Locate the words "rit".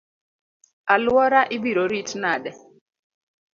1.91-2.09